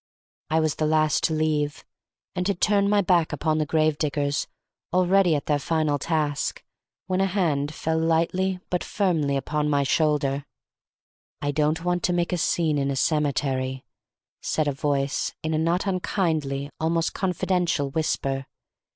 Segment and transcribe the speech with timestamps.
[0.49, 1.85] I was the last to leave,
[2.33, 4.47] and had turned my back upon the grave diggers,
[4.91, 6.63] already at their final task,
[7.05, 10.47] when a hand fell lightly but firmly upon my shoulder.
[11.39, 13.85] "I don't want to make a scene in a cemetery,"
[14.41, 18.47] said a voice, in a not unkindly, almost confidential whisper.